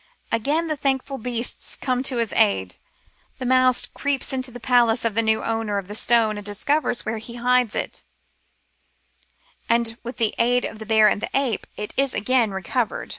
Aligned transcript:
Again 0.31 0.65
the 0.65 0.75
thankful 0.75 1.19
beasts 1.19 1.75
come 1.75 2.01
to 2.01 2.17
his 2.17 2.33
aid. 2.33 2.77
The 3.37 3.45
mouse 3.45 3.85
creeps 3.85 4.33
into 4.33 4.49
the 4.49 4.59
palace 4.59 5.05
of 5.05 5.13
the 5.13 5.21
new 5.21 5.43
owner 5.43 5.77
of 5.77 5.87
the 5.87 5.93
stone 5.93 6.37
and 6.39 6.43
discovers 6.43 7.05
where 7.05 7.19
he 7.19 7.35
hides 7.35 7.75
it, 7.75 8.01
and 9.69 9.99
with 10.01 10.17
the 10.17 10.33
aid 10.39 10.65
of 10.65 10.79
the 10.79 10.87
bear 10.87 11.07
and 11.07 11.23
ape 11.35 11.67
it 11.77 11.93
is 11.97 12.15
again 12.15 12.49
recovered. 12.49 13.09